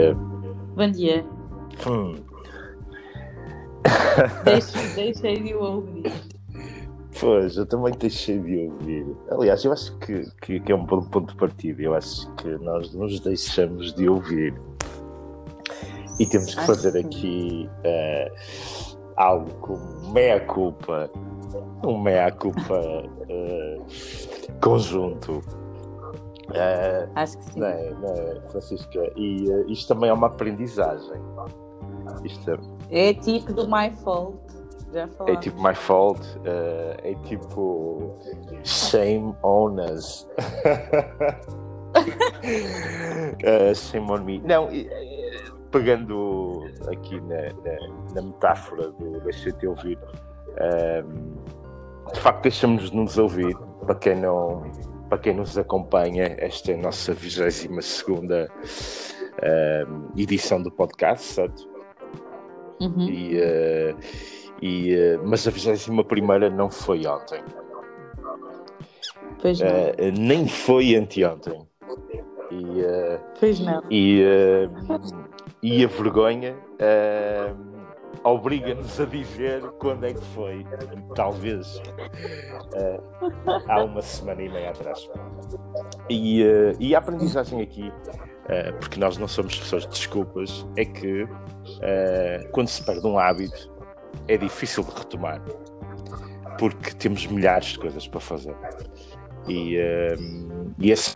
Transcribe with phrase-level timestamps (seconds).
[0.00, 0.14] dia.
[0.76, 1.24] Bom dia.
[1.86, 2.14] Hum.
[4.44, 6.12] Deixe- Deixei de o ouvir.
[7.20, 9.06] Pois, eu também deixei de ouvir.
[9.30, 11.82] Aliás, eu acho que, que, que é um bom ponto de partida.
[11.82, 14.54] Eu acho que nós nos deixamos de ouvir.
[16.20, 18.32] E temos que Acho fazer que aqui eh,
[19.16, 21.10] algo como meia-culpa.
[21.84, 22.80] Um meia-culpa
[23.28, 23.78] eh,
[24.62, 25.42] conjunto.
[26.54, 27.62] Eh, Acho que sim.
[27.62, 29.10] é, é, Francisca?
[29.16, 31.20] E eh, isto também é uma aprendizagem.
[32.24, 32.50] Isto
[32.90, 34.38] é, É tipo do My Fault.
[34.92, 38.14] Já É tipo my fault, eh, é tipo
[38.64, 40.26] shame on us.
[43.42, 44.38] Eh, shame on me.
[44.40, 44.68] Não,
[45.70, 49.98] pegando aqui na, na- na metáfora do deixa-te ouvir,
[50.56, 51.02] eh,
[52.12, 53.56] de facto deixamos de nos ouvir.
[53.84, 54.62] Para quem não,
[55.08, 58.50] para quem nos acompanha, esta é a nossa 22 segunda
[59.42, 61.68] eh, edição do podcast, certo?
[62.80, 63.08] Uhum.
[63.08, 63.94] E, eh,
[64.62, 67.42] e, eh, mas a 21 primeira não foi ontem,
[69.40, 69.68] Pois não.
[69.68, 71.66] Eh, nem foi anteontem.
[72.50, 73.82] E, eh, Pois não.
[73.90, 74.22] e,
[75.62, 77.52] e a vergonha eh,
[78.24, 80.66] obriga-nos a dizer quando é que foi.
[81.14, 81.80] Talvez
[82.74, 83.00] eh,
[83.68, 85.08] há uma semana e meia atrás.
[86.08, 87.92] E, eh, e a aprendizagem aqui,
[88.48, 91.28] eh, porque nós não somos pessoas de desculpas, é que
[92.52, 93.70] quando se perde um hábito
[94.26, 95.42] é difícil de retomar.
[96.58, 98.56] Porque temos milhares de coisas para fazer.
[99.46, 99.76] E,
[100.78, 101.14] e esse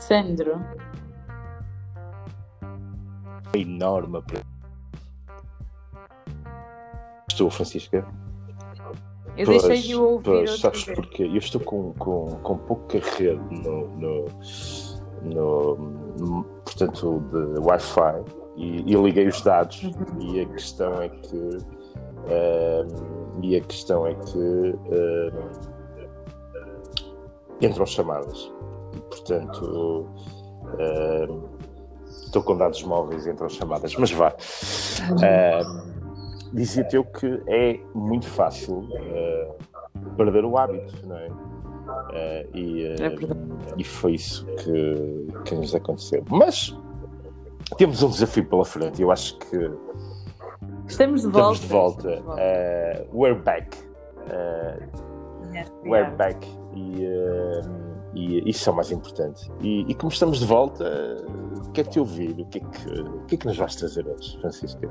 [0.00, 0.60] Sandro.
[3.54, 4.22] enorme.
[7.28, 8.06] Estou, Francisca.
[9.36, 10.96] Eu deixei de ouvir pois, sabes vez.
[10.98, 11.22] porquê?
[11.24, 14.24] Eu estou com, com, com pouca rede no, no,
[15.22, 15.76] no-
[16.18, 18.24] no- portanto, de Wi-Fi
[18.56, 20.20] e, e liguei os dados Uhum.
[20.20, 21.58] e a questão é que
[22.26, 22.88] ehm,
[23.42, 24.38] e a questão é que
[24.90, 25.50] ehm,
[27.60, 28.52] entram chamadas
[29.20, 30.06] portanto
[30.78, 31.42] ehm,
[32.24, 34.34] estou com dados móveis e entram chamadas, mas vá.
[35.22, 35.98] Ehm,
[36.52, 39.50] Dizia-te eu que é muito fácil eh,
[40.16, 41.28] perder o hábito, não é?
[42.12, 43.38] Eh, e, verdade.
[43.76, 46.24] e foi isso que, que nos aconteceu.
[46.30, 46.74] Mas
[47.76, 49.02] temos um desafio pela frente.
[49.02, 49.70] Eu acho que
[50.86, 51.52] Estamos de volta.
[51.52, 52.08] estamos de volta.
[52.08, 52.40] Estamos de volta.
[52.40, 53.76] Eh, we're back.
[55.54, 56.16] Yes, we we're are.
[56.16, 56.46] back.
[56.74, 57.04] E,
[58.18, 59.50] e isso é o mais importante.
[59.60, 62.40] E, e como estamos de volta, uh, quero te ouvir.
[62.40, 64.88] O que, é que, o que é que nos vais trazer hoje, Francisca?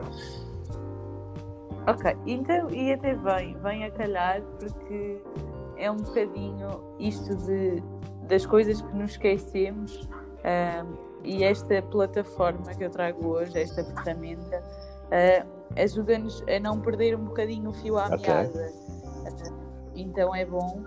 [1.87, 5.21] Ok, então, e até vem, vem a calhar porque
[5.77, 7.81] é um bocadinho isto de,
[8.27, 10.07] das coisas que nos esquecemos
[10.43, 14.61] ahm, e esta plataforma que eu trago hoje, esta ferramenta,
[15.11, 15.45] ah,
[15.81, 18.19] ajuda-nos a não perder um bocadinho o fio à Ok.
[18.19, 18.71] meada.
[19.95, 20.83] Então é bom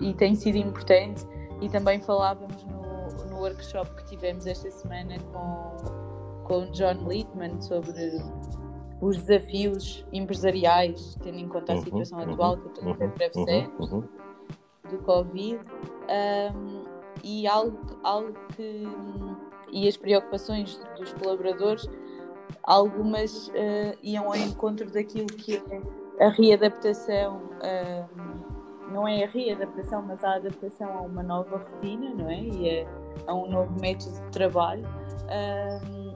[0.00, 1.26] e, e tem sido importante.
[1.60, 7.92] E também falávamos no, no workshop que tivemos esta semana com, com John Littman sobre
[9.00, 13.70] os desafios empresariais, tendo em conta a Uhum, situação uhum, atual que Uhum, breve uhum,
[13.78, 14.04] uhum.
[14.90, 15.60] do Covid
[16.54, 16.84] um,
[17.22, 18.84] e algo, algo que
[19.72, 21.88] e as preocupações dos colaboradores
[22.62, 27.42] algumas uh, iam ao encontro daquilo que é a readaptação
[28.18, 28.53] um,
[28.92, 32.86] não é a readaptação mas a adaptação a uma nova rotina não é e a,
[33.30, 34.86] a um novo método de trabalho
[35.24, 36.14] um,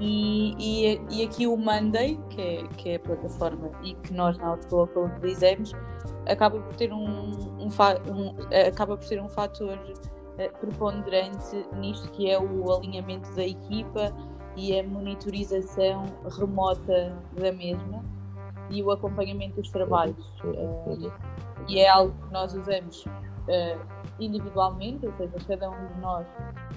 [0.00, 4.36] e, e, e aqui o Monday, que é, que é a plataforma e que nós
[4.38, 5.72] na Outlook utilizamos,
[6.28, 8.34] acaba por ter um, um, um-
[8.68, 9.78] acaba por ser um fator
[10.38, 14.12] eh, preponderante nisto que é o alinhamento da equipa
[14.56, 16.04] e a monitorização
[16.38, 18.04] remota da mesma
[18.70, 20.34] e o acompanhamento dos trabalhos.
[20.42, 21.10] Uhum.
[21.68, 23.04] E é algo que nós usamos
[23.48, 23.78] eh,
[24.18, 26.26] individualmente, ou seja, cada um de nós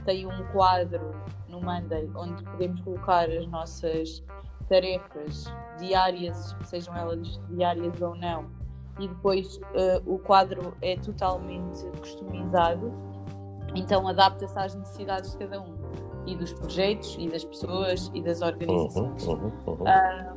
[0.05, 1.11] tem um quadro
[1.47, 4.23] no Monday onde podemos colocar as nossas
[4.69, 5.45] tarefas
[5.77, 8.45] diárias, sejam elas diárias ou não,
[8.99, 12.93] e depois eh, o quadro é totalmente customizado,
[13.75, 15.75] então adapta-se às necessidades de cada um
[16.25, 19.27] e dos projetos e das pessoas e das Uhum, organizações.
[19.27, 19.87] uhum, uhum.
[19.87, 20.33] Ah,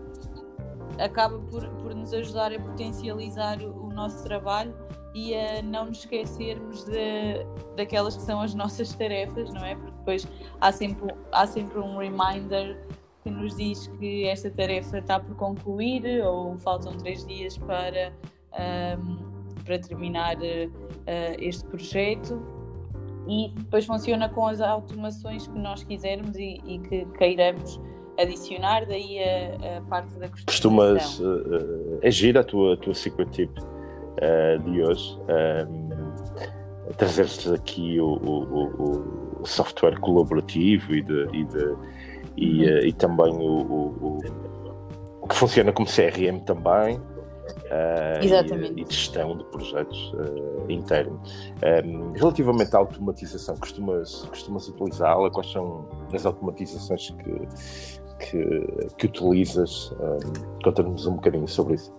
[0.98, 4.74] acaba por, por nos ajudar a potencializar o, o nosso trabalho
[5.14, 7.44] e a não nos esquecermos de,
[7.76, 9.74] daquelas que são as nossas tarefas, não é?
[9.74, 10.28] Porque depois
[10.60, 12.78] há sempre, há sempre um reminder
[13.22, 18.12] que nos diz que esta tarefa está por concluir ou faltam três dias para,
[18.52, 19.16] ahm,
[19.64, 22.40] para terminar uh, este projeto
[23.26, 27.80] e depois funciona com as automações que nós quisermos e, e que queiramos
[28.18, 30.46] adicionar, daí a, a parte da customização.
[30.46, 35.18] Costumas uh, agir a tua, a tua secret tip uh, de hoje,
[35.68, 41.76] um, trazer-te aqui o, o, o, software colaborativo e, de, e, de,
[42.36, 42.78] e, uhum.
[42.78, 44.18] uh, e também o,
[45.28, 46.96] que funciona como CRM também.
[46.98, 48.80] Uh, Exatamente.
[48.80, 51.20] E, e, gestão de projetos uh, interno.
[51.84, 55.30] Um, relativamente à automatização, costumas, costumas utilizá-la?
[55.30, 58.66] Quais são as automatizações que, que,
[58.98, 59.92] que utilizas?
[59.92, 61.92] Um, Conta-nos um bocadinho sobre isso.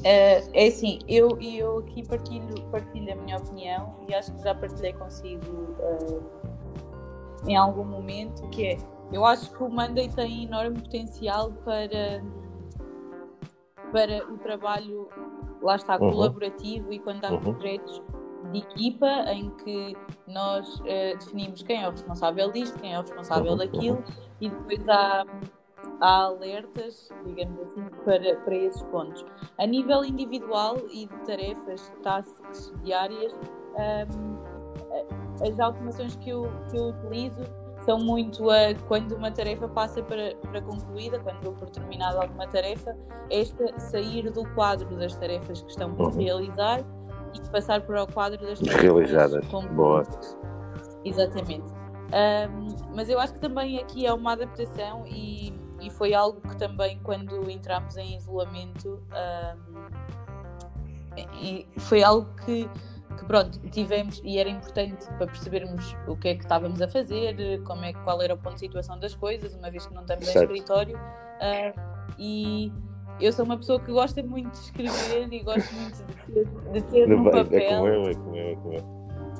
[0.00, 4.54] Uh, é assim, eu, eu aqui partilho, partilho a minha opinião e acho que já
[4.54, 6.22] partilhei consigo uh,
[7.46, 8.78] em algum momento, que é,
[9.12, 12.22] eu acho que o Monday tem enorme potencial para,
[13.92, 15.08] para o trabalho,
[15.60, 16.12] lá está, uhum.
[16.12, 17.40] colaborativo e quando há uhum.
[17.40, 18.02] projetos
[18.52, 19.96] de equipa em que
[20.26, 23.58] nós uh, definimos quem é o responsável disto, quem é o responsável uhum.
[23.58, 24.04] daquilo uhum.
[24.40, 25.24] e depois há
[26.00, 29.24] há alertas, digamos assim, para, para esses pontos.
[29.58, 33.32] A nível individual e de tarefas, tasks diárias,
[33.76, 37.42] um, as automações que eu, que eu utilizo
[37.84, 42.46] são muito a quando uma tarefa passa para, para concluída, quando dou por terminada alguma
[42.46, 42.96] tarefa,
[43.30, 46.18] esta sair do quadro das tarefas que estão por uhum.
[46.18, 46.84] realizar
[47.34, 49.46] e passar para o quadro das realizadas.
[49.74, 50.02] Boa.
[51.04, 51.64] Exatamente.
[52.12, 56.56] Um, mas eu acho que também aqui é uma adaptação e e foi algo que
[56.56, 59.02] também quando entramos em isolamento
[61.16, 62.68] um, foi algo que,
[63.18, 67.60] que, pronto tivemos e era importante para percebermos o que é que estávamos a fazer
[67.64, 70.26] como é qual era o ponto de situação das coisas uma vez que não estamos
[70.26, 70.50] certo.
[70.50, 72.72] em escritório uh, e
[73.20, 76.82] eu sou uma pessoa que gosta muito de escrever e gosto muito de ter, de
[76.82, 78.80] ter no papel é como eu, é como eu, é como eu.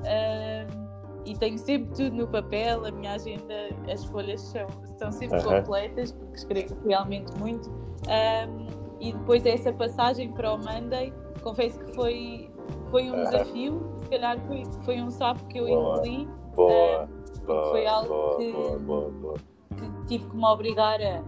[0.01, 0.91] Uh,
[1.27, 3.55] e tenho sempre tudo no papel, a minha agenda,
[3.91, 5.61] as folhas são, estão sempre uh -huh.
[5.61, 7.71] completas, porque escrevo realmente muito.
[7.71, 8.67] Um,
[9.01, 11.13] e depois essa passagem para o Monday,
[11.43, 12.51] confesso que foi,
[12.91, 13.31] foi um uh -huh.
[13.31, 16.29] desafio, se calhar foi, foi um sapo que eu engoli.
[16.55, 17.09] Boa,
[17.47, 19.35] boa, foi algo boa, que, boa, boa,
[19.77, 21.23] que tive que me obrigar a.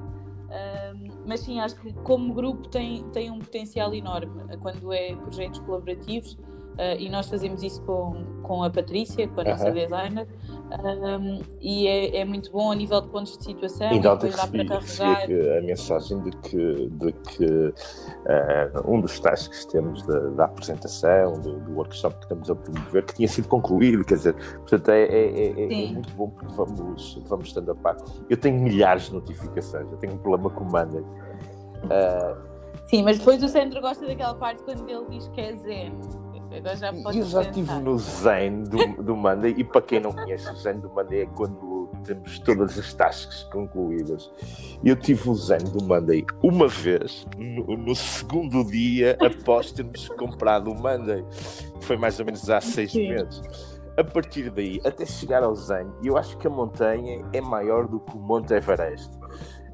[0.94, 4.32] Um, mas sim, acho que como grupo tem, tem um potencial enorme.
[4.60, 6.36] Quando é projetos colaborativos
[6.72, 10.26] Uh, e nós fazemos isso com, com a Patrícia, com a nossa designer,
[10.72, 13.92] um, e é, é, muito bom a nível de pontos de situação.
[13.92, 19.72] E ontem recebi, recebi a mensagem de que, de que uh, um dos tasks que
[19.72, 24.02] temos da, da apresentação, do, do, workshop que estamos a promover, que tinha sido concluído,
[24.02, 27.98] quer dizer, portanto é, é, é, é muito bom porque vamos, vamos estando a par.
[28.30, 31.02] Eu tenho milhares de notificações, eu tenho um problema com o Monday.
[31.02, 32.52] Uh,
[32.84, 35.92] Sim, mas depois o centro gosta daquela parte quando ele diz que é zen
[36.56, 40.50] Agora já Eu já estive no Zen do, do Monday, e para quem não conhece
[40.50, 44.30] o Zen do Monday é quando temos todas as tasks concluídas.
[44.84, 50.70] Eu tive o Zen do Monday uma vez, no, no segundo dia após termos comprado
[50.70, 51.24] o Monday,
[51.78, 53.08] que foi mais ou menos há seis Sim.
[53.08, 53.42] meses.
[53.96, 58.00] A partir daí, até chegar ao Zen, eu acho que a montanha é maior do
[58.00, 59.10] que o Monte Everest.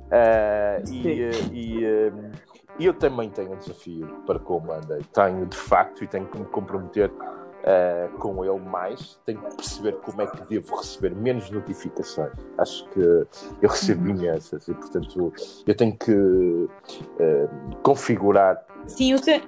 [0.09, 2.31] Uh, e, eh, e, uh,
[2.79, 5.01] e eu também tenho um desafio para com o Monday.
[5.13, 9.21] Tenho de facto e tenho que me comprometer uh, com ele mais.
[9.25, 12.33] Tenho que perceber como é que devo receber menos notificações.
[12.57, 14.17] Acho que eu recebo uhum.
[14.17, 15.33] imensas e, portanto,
[15.67, 16.69] eu tenho que uh,
[17.83, 18.65] configurar.
[18.87, 19.43] Sim, o, ce...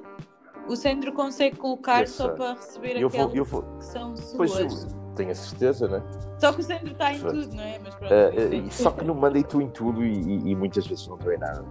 [0.66, 3.62] o centro consegue colocar só para receber eu vou, eu vou...
[3.62, 4.52] que são suas.
[4.52, 6.02] Pois, tenho a certeza, né?
[6.38, 7.78] Só que o centro está em tudo, não é?
[7.78, 10.86] Mas pronto, uh, uh, só que não mandei tu em tudo e, e, e, muitas
[10.86, 11.64] vezes não estou em nada.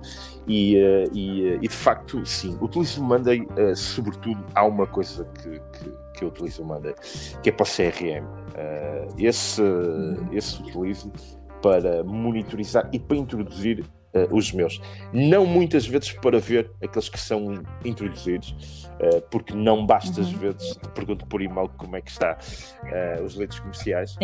[0.48, 5.50] E, uh, e, e, de facto, sim, utilizo o Monday, sobretudo, há uma coisa que,
[5.50, 6.93] que, que, eu utilizo o Monday,
[7.41, 8.25] que é para o CRM.
[9.17, 10.27] esse, uhum.
[10.31, 11.12] esse utilizo
[11.62, 14.82] para monitorizar e para introduzir uh, os meus.
[15.13, 20.39] Não muitas vezes para ver aqueles que são introduzidos, uh, porque não basta às uhum.
[20.39, 22.38] vezes, te pergunto por e-mail como é que está
[22.84, 24.16] uh, os leads comerciais.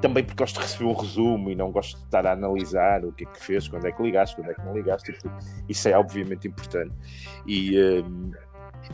[0.00, 3.12] também porque gosto de receber um resumo e não gosto de estar a analisar o
[3.12, 5.16] que é que fez, quando é que ligaste, quando é que não ligaste.
[5.68, 6.92] Isso é obviamente importante.
[7.46, 7.74] E,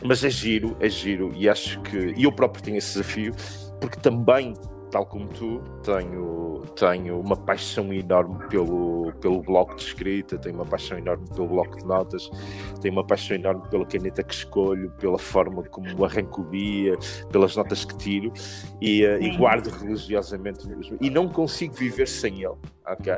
[0.03, 3.33] mas é giro, é giro, e acho que eu próprio tenho esse desafio,
[3.79, 4.53] porque também
[4.95, 10.65] tal como tu, tenho, tenho uma paixão enorme pelo, pelo bloco de escrita, tenho uma
[10.65, 12.31] paixão enorme pelo bloco de notas,
[12.79, 16.97] tenho uma paixão enorme pela caneta que escolho, pela forma como arranco o dia,
[17.29, 18.31] pelas notas que tiro
[18.79, 20.65] e, uh, e guardo religiosamente.
[21.01, 22.55] E não consigo viver sem ele.
[22.87, 23.13] Ok?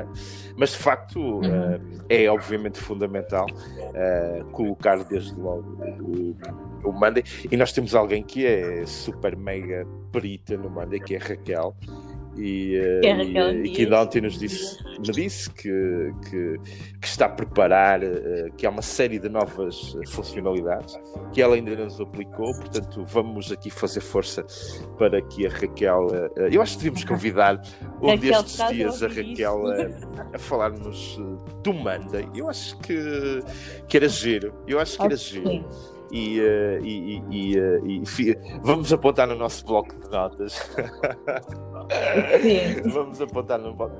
[0.56, 6.36] Mas de facto uh, é obviamente fundamental uh, colocar desde logo o,
[6.88, 7.22] o Monday.
[7.50, 11.74] E nós temos alguém que é super mega perita no Monday, que é Raquel,
[12.38, 16.56] e, uh, e, e, que ontem nos disse, me disse que, que,
[17.00, 20.98] que está a preparar, uh, que há uma série de novas funcionalidades
[21.32, 24.44] que ela ainda não nos aplicou, portanto vamos aqui fazer força
[24.98, 26.06] para que a Raquel,
[26.50, 27.60] eu acho que devíamos convidar
[28.00, 31.18] um destes dias a Raquel a, a falar-nos
[31.62, 33.40] do Monday, eu acho que,
[33.88, 35.64] que era giro, eu acho que era giro
[36.12, 38.02] e, uh, e, e, uh, e,
[38.62, 40.54] vamos apontar no nosso bloco de notas.
[42.42, 42.88] Sim.
[42.90, 43.96] vamos apontar no bloco.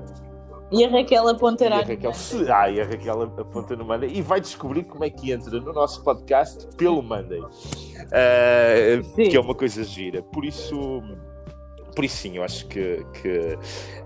[0.70, 1.76] E a Raquel apontará.
[1.76, 5.02] E a Raquel, se, ah, e a Raquel aponta no Monday e vai descobrir como
[5.04, 7.40] é que entra no nosso podcast pelo Monday.
[7.40, 10.22] Uh, que é uma coisa gira.
[10.22, 11.02] Por isso,
[11.96, 13.58] por isso sim, eu acho que, que,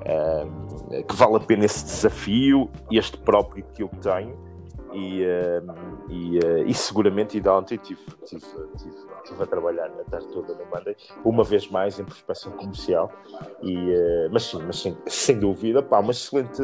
[0.07, 4.52] uh, que vale a pena esse desafio, este próprio que eu tenho
[4.93, 8.45] e, uh, e, uh, e, seguramente ainda ontem estive tive,
[8.77, 8.95] tive,
[9.25, 13.11] tive, a trabalhar a tarde toda no Monday, uma vez mais em prospecção comercial,
[13.63, 16.63] e, uh, mas sim, mas sim, sem dúvida, pá, uma, excelente,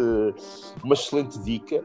[0.83, 1.83] uma excelente dica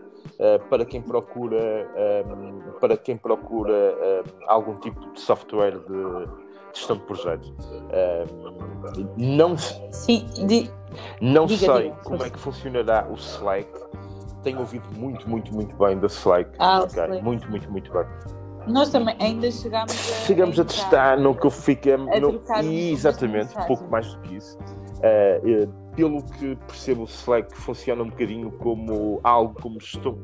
[0.69, 1.87] para quem procura,
[2.25, 6.27] um, para quem procura um, algum tipo de software de
[6.73, 7.53] gestão de projetos.
[7.69, 10.69] Um, não sim, di...
[11.21, 13.69] não diga, sei diga, como é que funcionará o Slack
[14.43, 16.51] tenho ouvido muito, muito, muito bem da Slack.
[16.59, 17.21] Ah, okay?
[17.21, 18.05] Muito, muito, muito bem.
[18.67, 20.25] Nós também ainda chegamos a.
[20.25, 22.09] Chegamos a testar, nunca ficamos.
[22.63, 24.57] Exatamente, pouco mais do que isso.
[24.57, 30.17] Uh, uh, pelo que percebo, o Slack funciona um bocadinho como algo como estou.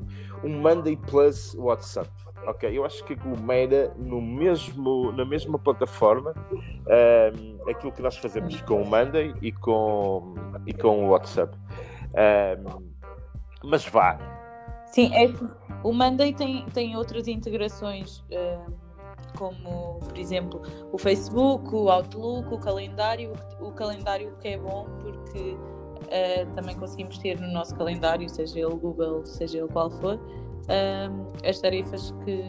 [0.44, 2.10] Um Monday Plus WhatsApp.
[2.48, 8.62] Ok, eu acho que aglomera no mesmo, na mesma plataforma uh, aquilo que nós fazemos
[8.62, 10.34] com o Monday e com,
[10.66, 11.56] e com o WhatsApp.
[13.64, 14.18] Mas vá.
[14.88, 15.28] Sim, é,
[15.84, 18.74] o Monday tem, tem outras integrações, uh,
[19.38, 20.62] como, por exemplo,
[20.92, 23.34] o Facebook, o Outlook, o calendário.
[23.60, 28.76] O calendário que é bom porque uh, também conseguimos ter no nosso calendário, seja ele
[28.76, 32.44] Google, seja ele qual for, uh, as tarefas que,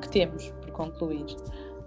[0.00, 1.26] que temos por concluir.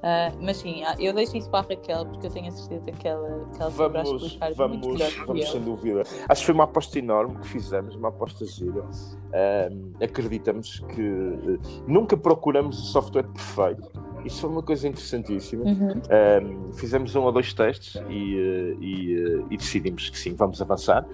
[0.01, 2.91] Uh, mas sim, ah, eu deixo isso para a Raquel porque eu tenho a certeza
[2.91, 6.01] que ela, que ela vamos, explicar vamos, muito melhor Vamos, sem dúvida.
[6.27, 8.81] Acho que foi uma aposta enorme que fizemos, uma aposta gira.
[8.81, 13.91] Uh, acreditamos que uh, nunca procuramos o software perfeito.
[14.25, 15.65] Isso foi uma coisa interessantíssima.
[15.65, 16.73] Uhum.
[16.73, 21.07] fizemos um ou dois testes e, e, e, decidimos que sim, vamos avançar.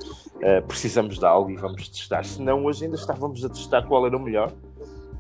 [0.68, 2.26] precisamos de algo e vamos testar.
[2.26, 4.52] Senão, hoje ainda estávamos a testar qual era o melhor.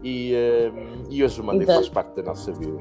[0.03, 0.33] E,
[1.09, 2.77] e hoje o Monday faz parte da nossa vida.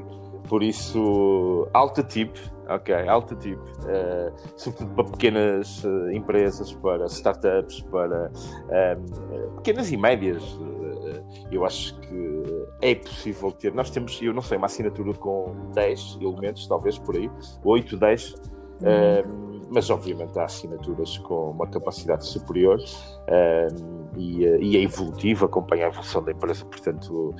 [0.49, 2.37] Por isso, alta tip,
[2.69, 9.97] ok, alta tip, uh, sobretudo para pequenas uh, empresas, para startups, para um, pequenas e
[9.97, 10.43] médias.
[10.55, 12.43] Uh, eu acho que
[12.81, 13.73] é possível ter.
[13.75, 17.31] Nós temos, eu não sei, uma assinatura com 10 elementos, talvez por aí,
[17.65, 18.35] 8, 10.
[18.79, 19.69] Uhum.
[19.71, 22.79] mas obviamente há assinaturas com uma capacidade superior
[24.15, 27.35] e, e, é evolutiva, acompanha a evolução da empresa, portanto,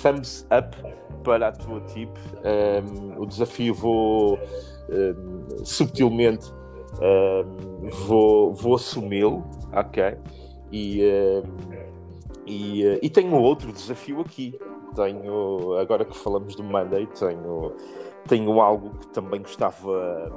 [0.00, 0.76] thumbs up
[1.22, 2.10] para a tua tip.
[2.44, 4.38] Um, o desafio vou
[4.88, 6.52] um, subtilmente
[7.00, 10.16] um, vou, vou assumi-lo, ok?
[10.72, 11.02] E,
[12.46, 14.58] e, e tenho outro desafio aqui.
[14.94, 17.72] Tenho, agora que falamos do Monday, tenho,
[18.26, 20.32] tenho algo que também gostava,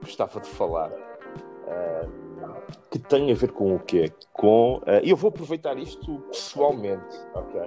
[0.00, 0.90] gostava de falar.
[2.90, 4.10] que tem a ver com o quê?
[4.32, 7.60] Com, uh, eu vou aproveitar isto pessoalmente, ok?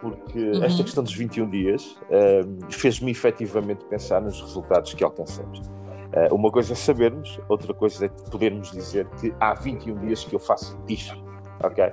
[0.00, 0.64] Porque uhum.
[0.64, 5.58] esta questão dos 21 dias uh, fez-me efetivamente pensar nos resultados que alcançamos.
[5.58, 10.34] Uh, uma coisa é sabermos, outra coisa é podermos dizer que há 21 dias que
[10.34, 11.22] eu faço isto,
[11.62, 11.92] ok?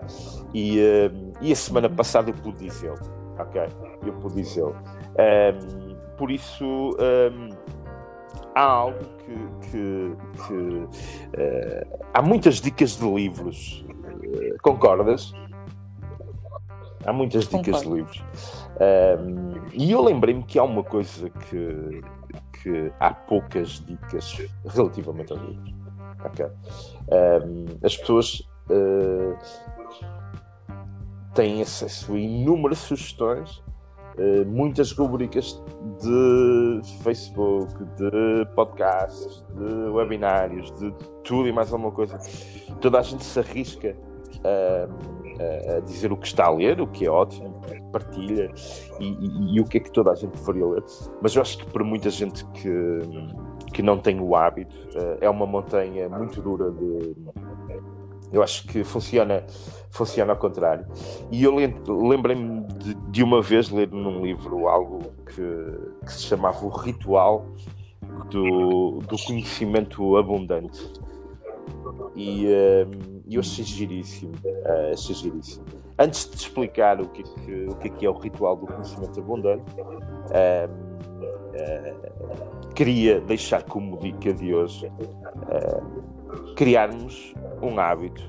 [0.53, 1.95] E, uh, e a semana uhum.
[1.95, 2.99] passada eu pude dizê-lo,
[3.37, 3.63] ok?
[4.05, 4.75] Eu pude dizê-lo.
[5.17, 7.49] Um, por isso, um,
[8.55, 9.69] há algo que.
[9.69, 10.15] que,
[10.47, 13.85] que uh, há muitas dicas de livros,
[14.61, 15.33] concordas?
[17.05, 18.23] Há muitas dicas de livros.
[19.19, 22.01] Um, e eu lembrei-me que há uma coisa que,
[22.61, 25.73] que há poucas dicas relativamente aos livros.
[26.25, 26.45] Okay?
[26.45, 29.37] Um, as pessoas uh,
[31.35, 33.57] têm acesso a inúmeras sugestões,
[34.17, 35.61] uh, muitas rubricas
[36.01, 40.91] de Facebook, de podcasts, de webinários, de
[41.23, 42.17] tudo e mais alguma coisa.
[42.81, 43.95] Toda a gente se arrisca.
[44.43, 47.61] Um, a, dizer o que está a ler, o que é ótimo,
[47.91, 48.51] partilha
[48.99, 50.83] e, e, e, o que é que toda a gente deveria ler.
[51.21, 52.99] Mas eu acho que para muita gente que,
[53.73, 57.15] que não tem o hábito, eh, é uma montanha muito dura de,
[58.31, 59.45] eu acho que funciona,
[59.89, 60.85] funciona ao contrário.
[61.31, 66.65] E eu lembrei-me de, de, uma vez ler num livro algo que, que se chamava
[66.65, 67.45] O Ritual
[68.29, 70.91] do, do Conhecimento Abundante.
[72.15, 72.45] E
[73.25, 75.65] uh, eu achei giríssimo, uh, achei giríssimo.
[75.97, 78.67] Antes de explicar o que é que, o que, é, que é o ritual do
[78.67, 79.63] conhecimento abundante,
[80.29, 80.85] uh,
[82.75, 84.91] queria deixar como dica de hoje
[86.55, 88.21] criarmos um hábito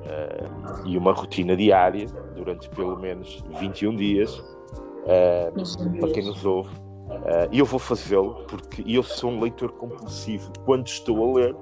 [0.00, 4.38] uh, e uma rotina diária durante pelo menos 21 dias.
[4.38, 10.52] Uh, para quem nos ouve, uh, eu vou fazê-lo porque eu sou um leitor compulsivo
[10.64, 11.56] quando estou a ler,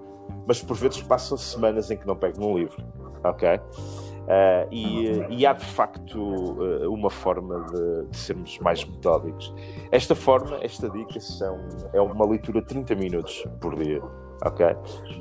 [0.47, 2.83] mas por vezes passam semanas em que não pego num livro,
[3.25, 3.57] ok?
[3.59, 9.55] Uh, e, e, há de facto uh, uma forma de, de, sermos mais metódicos.
[9.91, 11.59] Esta forma, esta dica são,
[11.95, 14.03] é uma leitura de 30 minutos por dia
[14.43, 14.67] ok?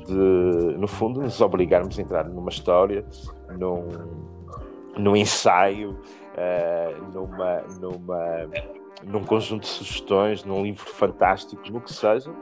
[0.06, 3.04] De, no fundo, nos obrigarmos a entrar numa história,
[3.58, 3.88] num,
[4.96, 5.98] num ensaio,
[6.34, 8.50] uh, numa, numa,
[9.04, 12.32] num conjunto de sugestões, num livro fantástico, no que seja,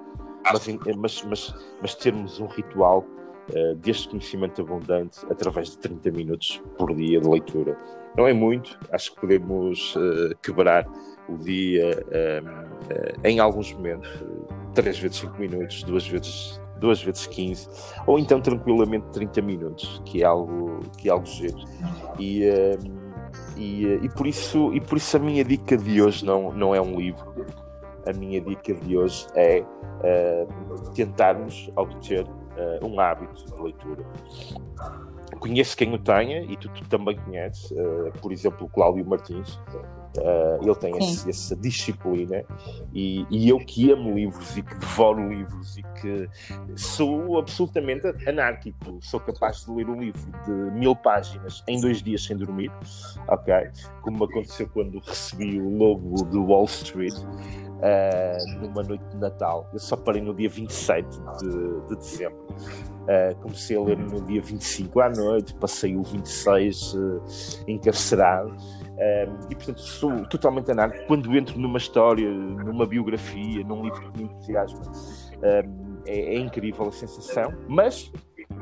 [0.53, 3.05] mas, mas, mas, mas termos um ritual
[3.51, 7.77] uh, deste conhecimento abundante através de 30 minutos por dia de leitura.
[8.17, 10.87] Não é muito, acho que podemos uh, quebrar
[11.29, 12.05] o dia
[13.25, 14.09] em alguns momentos,
[14.75, 17.69] três vezes cinco minutos, duas vezes duas vezes 15,
[18.07, 21.59] ou então tranquilamente 30 minutos, que é algo, que é algo giro.
[22.19, 22.79] E, uh,
[23.57, 26.75] e, uh, e, por isso, e por isso a minha dica de hoje não, não
[26.75, 27.47] é um livro.
[28.07, 32.27] A minha dica de hoje é uh, tentarmos obter
[32.83, 34.03] um hábito de leitura.
[35.39, 37.71] Conheço quem o tenha e tu, tu também conheces,
[38.23, 39.61] por exemplo, o Cláudio Martins,
[40.19, 42.43] Uh, ele tem esse, essa disciplina
[42.95, 46.29] e, e, eu que amo livros e que devoro livros e que
[46.75, 52.25] sou absolutamente anárquico, sou capaz de ler um livro de mil páginas em dois dias
[52.25, 52.73] sem dormir,
[53.29, 53.55] ok?
[54.01, 57.15] Como aconteceu quando recebi o logo de Wall Street.
[57.77, 61.07] Uh, numa noite de Natal, eu só parei no dia 27
[61.39, 62.47] de, de dezembro.
[63.03, 67.23] Uh, comecei a ler no dia 25 à noite, passei o 26 uh,
[67.69, 68.57] encarcerado
[68.97, 74.19] um, e portanto sou totalmente anárquico quando entro numa história, numa biografia, num livro que
[74.19, 74.81] me entusiasma.
[75.43, 75.65] É,
[76.07, 78.11] é, incrível a sensação, mas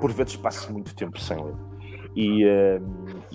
[0.01, 1.55] por vezes passo muito tempo sem ler.
[2.17, 2.45] E,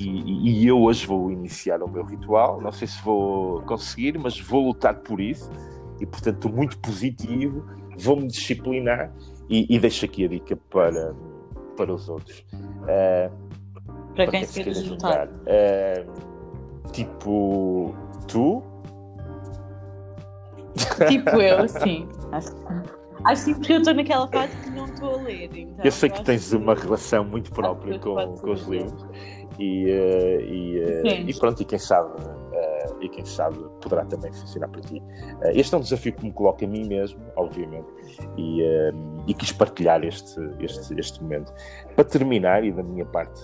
[0.08, 2.62] e, e, eu hoje vou iniciar o meu ritual.
[2.62, 5.50] Não sei se vou conseguir, mas vou lutar por isso.
[6.00, 7.66] E portanto estou muito positivo,
[7.98, 9.12] vou-me disciplinar
[9.50, 11.14] e, e, deixo aqui a dica para,
[11.76, 12.46] para os outros.
[12.84, 13.30] Uh,
[14.16, 15.28] para, para quem se queira juntar.
[15.28, 16.30] Uh,
[16.92, 17.94] Tipo,
[18.28, 18.64] tu?
[21.08, 22.08] Tipo eu, sim.
[22.32, 22.50] Acho,
[23.26, 25.50] acho sim, porque eu estou naquela fase que não estou a ler.
[25.56, 29.06] Então eu sei que tens uma relação muito própria com, com os livros.
[29.60, 34.32] E, uh, e, uh, e, pronto, e quem sabe, uh, e quem sabe poderá também
[34.32, 35.04] funcionar para ti.
[35.54, 37.88] este é um desafio que me coloca a mim mesmo, obviamente,
[38.38, 38.62] e,
[39.28, 41.54] e quis partilhar este, este, este momento.
[41.94, 43.44] Para terminar, e da minha parte,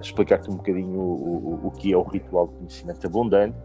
[0.00, 3.56] explicar-te um bocadinho o, o, o, que é o ritual de conhecimento abundante.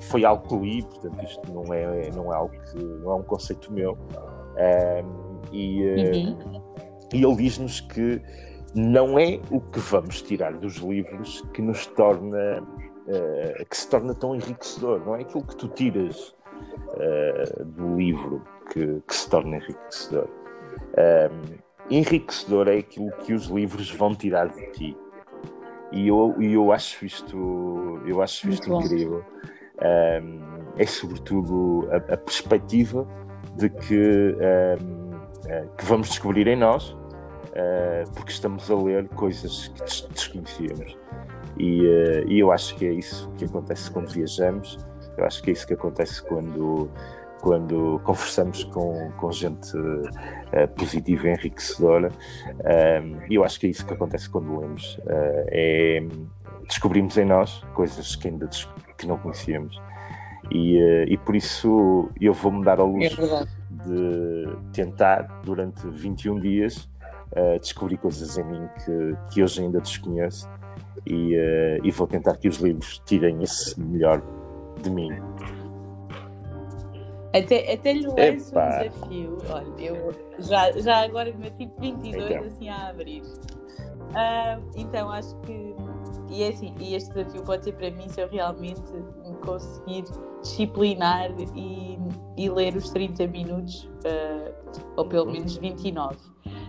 [0.00, 3.22] foi algo que li, portanto, isto não é, não é algo que não é um
[3.22, 3.96] conceito meu.
[5.52, 6.62] e, uhum.
[7.12, 8.20] e ele diz-nos que
[8.74, 14.14] não é o que vamos tirar dos livros que nos torna uh, que se torna
[14.14, 16.34] tão enriquecedor, não é aquilo que tu tiras
[16.94, 20.28] uh, do livro que, que, se torna enriquecedor.
[20.98, 21.58] Um,
[21.90, 24.96] enriquecedor é aquilo que os livros vão tirar de ti.
[25.90, 29.24] E eu, eu acho isto, eu acho isto incrível.
[30.22, 33.06] Um, é sobretudo a, a, perspectiva
[33.56, 34.36] de que,
[34.80, 35.10] um,
[35.48, 36.96] eh, que vamos descobrir em nós
[37.48, 40.96] uh, porque estamos a ler coisas que des desconhecíamos.
[41.58, 44.78] E, uh, e, eu acho que é isso que acontece quando viajamos,
[45.16, 46.90] eu acho que é isso que acontece quando,
[47.40, 52.10] quando conversamos com, com gente uh, positiva e enriquecedora.
[53.28, 54.98] E eu acho que é isso que acontece quando lemos.
[55.50, 56.00] é,
[56.68, 58.48] descobrimos em nós coisas que ainda
[58.96, 59.80] que não conhecíamos.
[60.50, 66.88] E, e por isso eu vou-me dar a luz é de tentar, durante 21 dias,
[67.32, 70.48] uh, descobri coisas em mim que, que hoje ainda desconheço
[71.06, 74.22] e, uh, e vou tentar que os livros tirem esse melhor
[74.82, 75.10] de mim.
[77.34, 79.38] Até, até lhe lanço um desafio.
[79.50, 82.44] Olha, eu já, já agora me tipo 22 então.
[82.44, 83.22] assim a abrir.
[83.22, 85.74] Uh, então acho que
[86.30, 88.82] e é assim, e este desafio pode ser para mim se eu realmente
[89.44, 90.04] conseguir
[90.42, 91.98] disciplinar e,
[92.36, 94.52] e ler os 30 minutos, uh,
[94.96, 96.16] ou pelo menos 29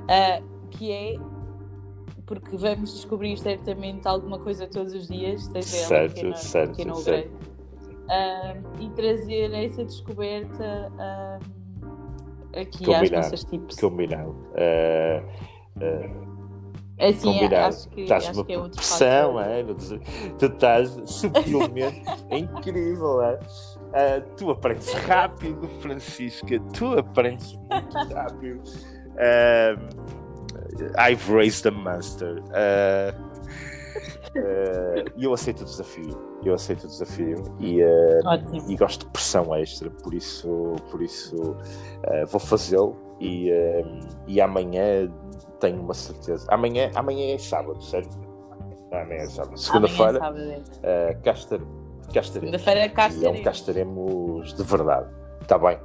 [0.09, 1.15] uh, que é
[2.25, 6.99] porque vamos descobrir certamente alguma coisa todos os dias, certo, ela pequena, certo, pequena ou
[6.99, 7.49] certo.
[8.09, 13.79] Um, e trazer essa descoberta um, aqui às Combinado, nossas tips.
[13.79, 14.29] Combinado.
[14.29, 15.25] Uh,
[15.77, 16.29] uh,
[16.99, 17.75] Assim, combinado.
[17.75, 19.63] acho que, estás acho numa que é outro pressão, é?
[20.37, 23.21] tu estás subtilmente é incrível.
[23.21, 23.35] É?
[23.35, 28.61] Uh, tu aprendes rápido, Francisca, tu aprendes muito rápido.
[29.19, 29.77] Uh,
[30.97, 32.39] I've raised a monster.
[32.49, 33.29] Uh,
[35.17, 36.39] E eu aceito o desafio.
[36.45, 37.81] Eu aceito o desafio e,
[38.69, 41.57] e gosto de pressão extra, por isso, por isso
[42.27, 43.51] vou fazê-lo e,
[44.27, 45.11] e amanhã
[45.59, 46.45] tenho uma certeza.
[46.49, 48.17] Amanhã, amanhã é sábado, certo?
[48.91, 49.57] Amanhã é sábado.
[49.57, 50.19] Segunda-feira,
[50.83, 52.31] é uh, cá, estar, cá estaremos.
[52.31, 55.09] Segunda-feira cá é cá estaremos de verdade.
[55.41, 55.77] Está bem?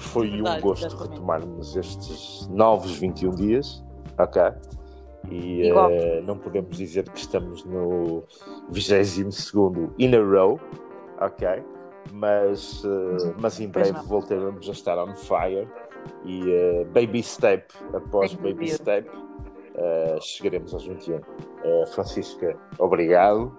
[0.00, 1.10] Foi verdade, um gosto exatamente.
[1.10, 3.84] retomarmos estes novos 21 dias,
[4.18, 4.42] ok?
[5.30, 8.24] E uh, não podemos dizer que estamos no
[8.70, 9.36] 22
[9.98, 10.58] in a row,
[11.20, 11.62] ok?
[12.12, 15.68] Mas, uh, mas em breve voltaremos a estar on fire
[16.24, 19.10] e uh, baby step após Sem baby step
[20.20, 21.16] chegaremos aos 21.
[21.16, 23.54] Uh, Francisca, obrigado.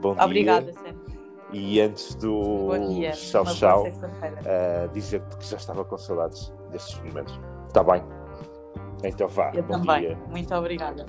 [0.00, 0.24] Bom dia.
[0.24, 0.72] Obrigada.
[1.52, 2.70] E antes do
[3.12, 7.38] tchau, tchau, uh, dizer-te que já estava com saudades destes momentos.
[7.68, 8.02] Está bem?
[9.04, 9.50] Então vá.
[9.54, 10.00] Eu bom também.
[10.00, 10.18] dia.
[10.30, 11.06] Muito obrigada.